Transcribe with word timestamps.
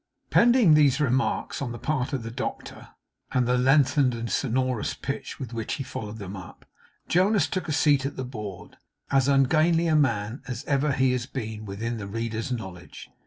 Pending 0.31 0.73
these 0.73 0.99
remarks 0.99 1.61
on 1.61 1.71
the 1.71 1.77
part 1.77 2.11
of 2.11 2.23
the 2.23 2.31
doctor, 2.31 2.87
and 3.31 3.47
the 3.47 3.55
lengthened 3.55 4.15
and 4.15 4.31
sonorous 4.31 4.95
pinch 4.95 5.37
with 5.39 5.53
which 5.53 5.75
he 5.75 5.83
followed 5.83 6.17
them 6.17 6.35
up, 6.35 6.65
Jonas 7.07 7.45
took 7.45 7.67
a 7.67 7.71
seat 7.71 8.03
at 8.03 8.15
the 8.17 8.25
board; 8.25 8.77
as 9.11 9.27
ungainly 9.27 9.85
a 9.85 9.95
man 9.95 10.41
as 10.47 10.63
ever 10.63 10.93
he 10.93 11.11
has 11.11 11.27
been 11.27 11.65
within 11.65 11.97
the 11.97 12.07
reader's 12.07 12.51
knowledge. 12.51 13.11